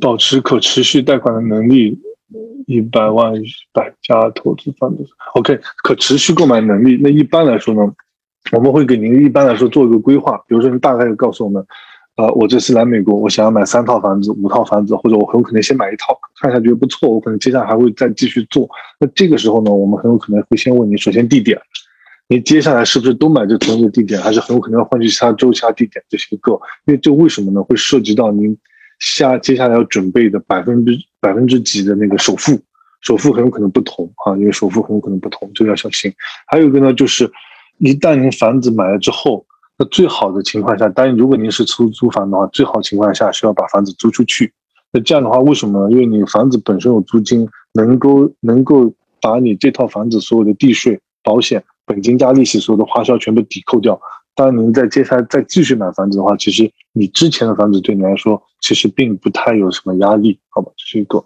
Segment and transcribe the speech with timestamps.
[0.00, 1.98] 保持可持续贷款的能力，
[2.66, 3.32] 一百万
[3.72, 5.04] 百家投资房子。
[5.34, 6.98] OK，可持续购买能力。
[7.02, 7.82] 那一般来说呢，
[8.52, 10.38] 我们会给您一般来说做一个规划。
[10.48, 11.64] 比如说，您大概告诉我们，
[12.16, 18.68] 呃，我这次来美国，我想要买三套房子、五套房子，或者我很有可能先买一套，看一下觉得不错，我可能接下来还会再继续做。
[18.98, 21.60] 那这个时候呢，我们很有可能会先问你，首先地点。
[22.28, 26.52] 你接下来是不是都买这同一个地点，还是很有可能要换去其他州、其他地点这些个？
[26.86, 27.60] 因为这为什么呢？
[27.60, 28.56] 会涉及到您
[29.00, 32.60] 下接下来要准备的百分之百分之几的那个首付，
[33.00, 36.12] 首付很有可能不同啊，因为首付很有可能不同，这个要小心。
[36.46, 37.30] 还有一个呢，就是
[37.78, 39.44] 一旦您房子买了之后，
[39.78, 44.52] 那最好的情况下，当然如果您是出租房的话，最好情况下是要把房子租出去。
[44.92, 45.90] 那这样的话，为什么呢？
[45.90, 51.64] 因为你房子本身有租金，能够能够把你这套房子所有的地税、保险。
[51.86, 54.00] 本金加利息，所有的花销全部抵扣掉。
[54.34, 60.70] 当您在接下来再继续买房子的话，其实你之前的房子对你来说其实并不太有什么压力，好吧？
[60.76, 61.24] 这是一个。